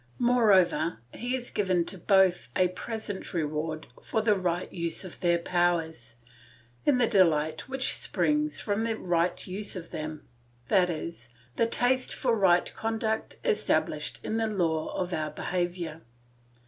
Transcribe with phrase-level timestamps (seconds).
[0.17, 5.37] Moreover, he has given to both a present reward for the right use of their
[5.37, 6.15] powers,
[6.87, 10.27] in the delight which springs from that right use of them,
[10.71, 11.11] i.e.,
[11.55, 16.01] the taste for right conduct established as the law of our behaviour.